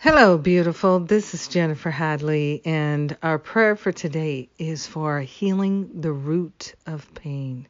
Hello, 0.00 0.38
beautiful. 0.38 1.00
This 1.00 1.34
is 1.34 1.48
Jennifer 1.48 1.90
Hadley, 1.90 2.62
and 2.64 3.16
our 3.20 3.36
prayer 3.36 3.74
for 3.74 3.90
today 3.90 4.48
is 4.56 4.86
for 4.86 5.18
healing 5.18 6.02
the 6.02 6.12
root 6.12 6.76
of 6.86 7.12
pain, 7.14 7.66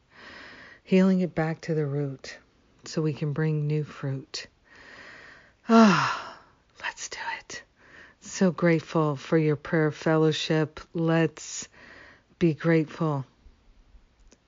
healing 0.83 1.21
it 1.21 1.33
back 1.33 1.59
to 1.61 1.73
the 1.73 1.87
root 1.87 2.37
so 2.85 3.01
we 3.01 3.13
can 3.13 3.33
bring 3.33 3.65
new 3.65 3.83
fruit. 3.83 4.45
Ah, 5.67 6.37
oh, 6.37 6.83
let's 6.83 7.09
do 7.09 7.17
it. 7.39 7.63
So 8.21 8.51
grateful 8.51 9.15
for 9.15 9.39
your 9.39 9.55
prayer 9.55 9.89
fellowship. 9.89 10.79
Let's 10.93 11.67
be 12.37 12.53
grateful 12.53 13.25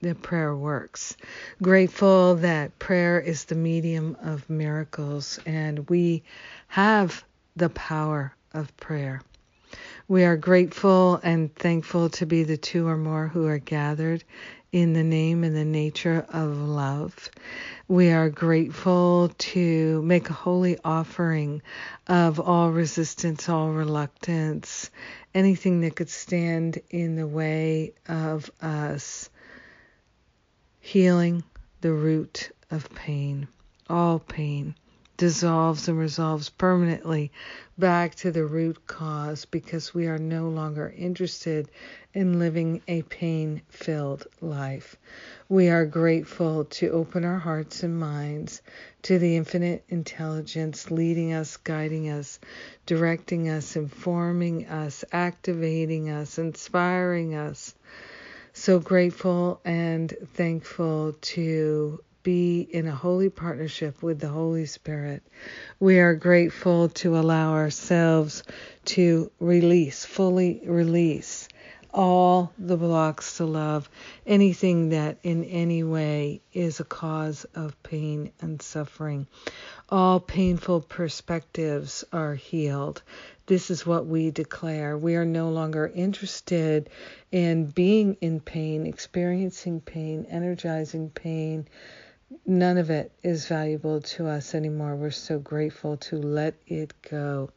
that 0.02 0.22
prayer 0.22 0.56
works. 0.56 1.18
Grateful 1.64 2.36
that 2.36 2.78
prayer 2.78 3.20
is 3.20 3.46
the 3.46 3.56
medium 3.56 4.18
of 4.22 4.48
miracles, 4.52 5.40
and 5.48 5.90
we 5.90 6.22
have 6.68 7.26
the 7.56 7.70
power 7.70 8.34
of 8.54 8.76
prayer. 8.78 9.22
We 10.08 10.24
are 10.26 10.36
grateful 10.36 11.20
and 11.24 11.56
thankful 11.56 12.10
to 12.10 12.26
be 12.26 12.44
the 12.44 12.58
two 12.58 12.88
or 12.88 12.98
more 12.98 13.28
who 13.28 13.48
are 13.48 13.60
gathered 13.60 14.24
in 14.72 14.94
the 14.94 15.04
name 15.04 15.44
and 15.44 15.56
the 15.56 15.66
nature 15.66 16.26
of 16.30 16.58
love. 16.58 17.30
We 17.88 18.12
are 18.12 18.30
grateful 18.30 19.32
to 19.38 20.02
make 20.02 20.30
a 20.30 20.34
holy 20.34 20.78
offering 20.84 21.62
of 22.08 22.40
all 22.40 22.72
resistance, 22.72 23.48
all 23.50 23.70
reluctance, 23.70 24.90
anything 25.34 25.82
that 25.82 25.96
could 25.96 26.10
stand 26.10 26.80
in 26.90 27.16
the 27.16 27.28
way 27.28 27.94
of 28.08 28.52
us 28.62 29.30
healing 30.80 31.44
the 31.82 31.94
root 31.94 32.52
of 32.70 32.90
pain, 32.96 33.48
all 33.90 34.20
pain 34.20 34.76
dissolves 35.22 35.88
and 35.88 36.00
resolves 36.00 36.50
permanently 36.50 37.32
back 37.78 38.16
to 38.16 38.32
the 38.32 38.44
root 38.44 38.88
cause 38.88 39.46
because 39.46 39.94
we 39.94 40.08
are 40.08 40.18
no 40.18 40.50
longer 40.50 40.92
interested 40.98 41.70
in 42.12 42.40
living 42.40 42.82
a 42.88 43.04
pain 43.04 43.62
filled 43.70 44.26
life. 44.42 44.98
We 45.48 45.70
are 45.70 45.86
grateful 45.86 46.66
to 46.66 46.90
open 46.90 47.24
our 47.24 47.38
hearts 47.38 47.84
and 47.84 48.00
minds 48.00 48.64
to 49.04 49.20
the 49.20 49.36
infinite 49.36 49.84
intelligence 49.90 50.90
leading 50.90 51.34
us, 51.34 51.56
guiding 51.56 52.10
us, 52.10 52.40
directing 52.88 53.48
us, 53.48 53.76
informing 53.76 54.66
us, 54.66 55.06
activating 55.12 56.10
us, 56.10 56.40
inspiring 56.40 57.36
us. 57.36 57.76
So 58.54 58.80
grateful 58.80 59.62
and 59.64 60.12
thankful 60.34 61.14
to 61.14 62.04
be 62.24 62.62
in 62.62 62.88
a 62.88 62.96
holy 62.96 63.30
partnership 63.30 64.02
with 64.04 64.20
the 64.20 64.28
Holy 64.28 64.66
Spirit. 64.66 65.24
We 65.80 66.00
are 66.00 66.14
grateful 66.14 66.90
to 66.90 67.18
allow 67.18 67.54
ourselves 67.54 68.44
to 68.86 69.32
release, 69.40 70.06
fully 70.06 70.62
release 70.66 71.48
all 71.94 72.54
the 72.58 72.78
blocks 72.78 73.38
to 73.38 73.46
love, 73.46 73.90
anything 74.26 74.90
that 74.90 75.18
in 75.24 75.44
any 75.46 75.84
way 75.84 76.42
is 76.54 76.80
a 76.80 76.86
cause 76.86 77.46
of 77.56 77.82
pain 77.84 78.32
and 78.40 78.62
suffering. 78.62 79.28
All 79.90 80.20
painful 80.20 80.82
perspectives 80.82 82.06
are 82.14 82.36
healed. 82.36 83.02
This 83.46 83.70
is 83.70 83.86
what 83.86 84.06
we 84.06 84.32
declare. 84.32 84.98
We 84.98 85.16
are 85.16 85.26
no 85.26 85.50
longer 85.50 85.92
interested 85.94 86.90
in 87.32 87.66
being 87.66 88.16
in 88.22 88.40
pain, 88.40 88.86
experiencing 88.86 89.82
pain, 89.82 90.26
energizing 90.30 91.10
pain 91.10 91.68
none 92.46 92.78
of 92.78 92.90
it 92.90 93.12
is 93.24 93.48
valuable 93.48 94.02
to 94.02 94.28
us 94.28 94.56
anymore. 94.56 94.96
We're 94.96 95.12
so 95.12 95.40
grateful 95.40 95.98
to 95.98 96.18
let 96.18 96.56
it 96.68 96.94
go. 97.10 97.50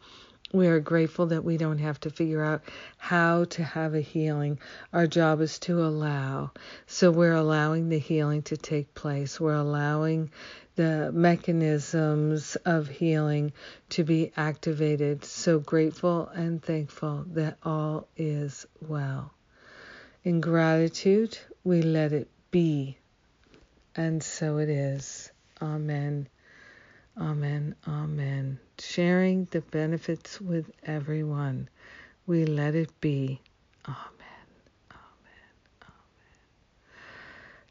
We 0.53 0.69
are 0.69 0.78
grateful 0.78 1.27
that 1.27 1.42
we 1.42 1.56
don't 1.56 1.78
have 1.78 1.98
to 2.00 2.11
figure 2.11 2.44
out 2.44 2.62
how 2.97 3.45
to 3.45 3.64
have 3.64 3.95
a 3.95 4.00
healing. 4.00 4.61
Our 4.92 5.08
job 5.08 5.41
is 5.41 5.58
to 5.61 5.84
allow. 5.84 6.52
So 6.86 7.11
we're 7.11 7.34
allowing 7.34 7.89
the 7.89 7.98
healing 7.98 8.42
to 8.42 8.57
take 8.57 8.95
place. 8.95 9.40
We're 9.40 9.55
allowing 9.55 10.30
the 10.77 11.11
mechanisms 11.13 12.57
of 12.64 12.89
healing 12.89 13.52
to 13.90 14.05
be 14.05 14.33
activated. 14.36 15.24
So 15.24 15.58
grateful 15.58 16.29
and 16.29 16.63
thankful 16.63 17.24
that 17.33 17.58
all 17.64 18.07
is 18.17 18.64
well. 18.80 19.33
In 20.23 20.40
gratitude, 20.40 21.36
we 21.64 21.83
let 21.83 22.13
it 22.13 22.29
be 22.52 22.98
and 23.97 24.23
so 24.23 24.59
it 24.59 24.69
is. 24.69 25.31
Amen. 25.63 26.29
Amen. 27.21 27.75
Amen. 27.87 28.59
Sharing 28.79 29.47
the 29.47 29.61
benefits 29.61 30.41
with 30.41 30.71
everyone. 30.83 31.69
We 32.27 32.45
let 32.45 32.75
it 32.75 33.01
be. 33.01 33.41
Amen. 33.87 33.99
Amen. 34.91 35.53
Amen. 35.83 35.91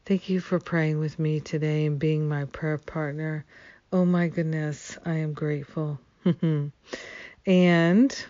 Thank 0.06 0.30
you 0.30 0.40
for 0.40 0.60
praying 0.60 1.00
with 1.00 1.20
me 1.20 1.40
today 1.40 1.86
and 1.86 2.00
being 2.00 2.28
my 2.28 2.46
prayer 2.46 2.78
partner. 2.78 3.46
Oh 3.92 4.06
my 4.06 4.28
goodness, 4.28 4.98
I 5.06 5.16
am 5.16 5.34
grateful. 5.34 6.00
and 7.46 8.26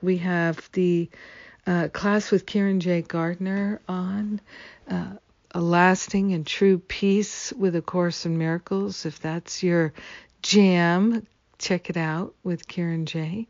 we 0.00 0.16
have 0.18 0.70
the 0.72 1.10
uh, 1.66 1.88
class 1.92 2.30
with 2.30 2.46
Karen 2.46 2.80
J. 2.80 3.02
Gardner 3.02 3.80
on. 3.88 4.40
Uh, 4.88 5.14
a 5.52 5.60
lasting 5.60 6.32
and 6.32 6.46
true 6.46 6.78
peace 6.78 7.52
with 7.52 7.74
A 7.74 7.82
Course 7.82 8.24
in 8.26 8.38
Miracles. 8.38 9.04
If 9.04 9.20
that's 9.20 9.62
your 9.62 9.92
jam, 10.42 11.26
check 11.58 11.90
it 11.90 11.96
out 11.96 12.34
with 12.42 12.68
Karen 12.68 13.06
J. 13.06 13.48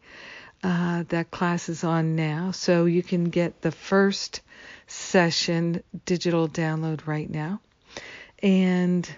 Uh, 0.63 1.05
that 1.09 1.31
class 1.31 1.69
is 1.69 1.85
on 1.85 2.17
now, 2.17 2.51
so 2.51 2.85
you 2.85 3.03
can 3.03 3.25
get 3.25 3.63
the 3.63 3.71
first 3.71 4.43
session 4.87 5.83
digital 6.05 6.49
download 6.49 7.07
right 7.07 7.31
now. 7.31 7.61
And 8.43 9.09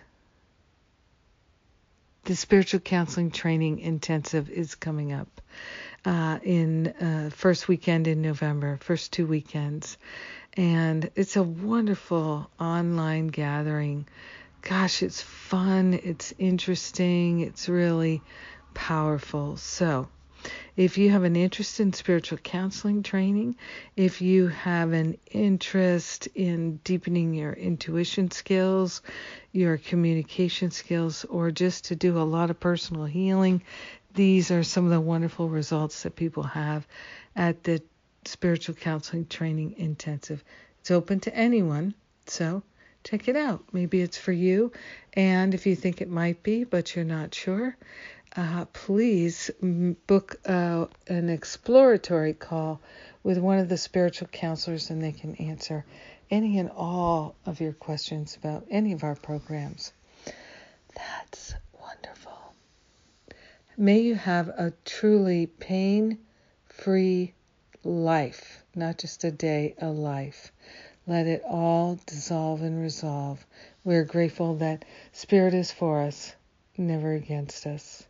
the 2.25 2.37
spiritual 2.37 2.81
counseling 2.81 3.32
training 3.32 3.81
intensive 3.81 4.50
is 4.50 4.76
coming 4.76 5.12
up 5.12 5.41
uh, 6.04 6.38
in 6.44 6.88
uh, 6.88 7.31
first 7.34 7.66
weekend 7.66 8.06
in 8.06 8.22
November, 8.22 8.78
first 8.81 9.12
two 9.12 9.26
weekends 9.26 9.99
and 10.57 11.11
it's 11.15 11.37
a 11.37 11.43
wonderful 11.43 12.51
online 12.61 13.29
gathering. 13.29 14.07
Gosh, 14.61 15.03
it's 15.03 15.21
fun, 15.21 15.99
it's 16.03 16.35
interesting, 16.39 17.41
it's 17.41 17.69
really 17.69 18.23
powerful. 18.75 19.57
So, 19.57 20.09
if 20.77 20.99
you 20.99 21.11
have 21.11 21.25
an 21.25 21.37
interest 21.37 21.81
in 21.81 21.93
spiritual 21.93 22.39
counseling 22.39 23.03
training, 23.03 23.57
if 23.97 24.21
you 24.21 24.49
have 24.49 24.93
an 24.93 25.19
interest 25.31 26.29
in 26.35 26.81
deepening 26.85 27.35
your 27.35 27.53
intuition 27.53 28.31
skills, 28.31 29.03
your 29.53 29.79
communication 29.79 30.71
skills, 30.71 31.25
or 31.27 31.51
just 31.51 31.87
to 31.87 31.97
do 31.97 32.19
a 32.19 32.25
lot 32.25 32.51
of 32.51 32.59
personal 32.59 33.05
healing, 33.05 33.62
these 34.15 34.51
are 34.51 34.62
some 34.62 34.85
of 34.85 34.91
the 34.91 35.01
wonderful 35.01 35.49
results 35.49 36.03
that 36.03 36.17
people 36.17 36.43
have 36.43 36.87
at 37.37 37.62
the 37.65 37.83
spiritual 38.25 38.75
counseling 38.75 39.27
training 39.27 39.75
intensive. 39.78 40.43
It's 40.81 40.91
open 40.91 41.21
to 41.21 41.34
anyone, 41.34 41.94
so 42.27 42.62
check 43.05 43.28
it 43.28 43.37
out. 43.37 43.65
Maybe 43.72 44.00
it's 44.00 44.19
for 44.19 44.33
you. 44.33 44.72
And 45.15 45.55
if 45.55 45.66
you 45.66 45.77
think 45.77 46.00
it 46.00 46.09
might 46.09 46.43
be, 46.43 46.65
but 46.65 46.94
you're 46.94 47.05
not 47.05 47.34
sure, 47.34 47.77
uh, 48.37 48.65
please 48.72 49.50
book 49.61 50.37
uh, 50.47 50.87
an 51.06 51.28
exploratory 51.28 52.32
call 52.32 52.81
with 53.22 53.38
one 53.38 53.59
of 53.59 53.69
the 53.69 53.77
spiritual 53.77 54.28
counselors, 54.28 54.91
and 54.91 55.03
they 55.03 55.12
can 55.12 55.34
answer 55.37 55.84
any 56.31 56.59
and 56.59 56.71
all 56.71 57.34
of 57.44 57.61
your 57.61 57.75
questions 57.75 58.37
about 58.37 58.66
any 58.71 58.93
of 58.93 59.05
our 59.05 59.15
programs. 59.15 59.93
That's 60.97 61.55
wonderful. 61.78 62.55
May 63.77 64.00
you 64.00 64.15
have 64.15 64.49
a 64.49 64.73
truly 64.85 65.47
pain 65.47 66.19
free 66.67 67.35
life, 67.84 68.62
not 68.75 68.99
just 68.99 69.25
a 69.25 69.31
day, 69.31 69.75
a 69.79 69.88
life. 69.88 70.52
Let 71.06 71.26
it 71.26 71.43
all 71.44 71.99
dissolve 72.06 72.62
and 72.62 72.81
resolve. 72.81 73.44
We're 73.84 74.05
grateful 74.05 74.56
that 74.56 74.84
Spirit 75.12 75.55
is 75.55 75.73
for 75.73 76.02
us, 76.02 76.34
never 76.76 77.12
against 77.12 77.67
us. 77.67 78.06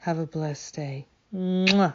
Have 0.00 0.18
a 0.18 0.26
blessed 0.26 0.74
day. 0.74 1.06
Mwah. 1.32 1.94